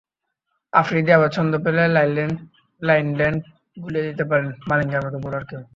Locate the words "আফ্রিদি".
0.73-1.11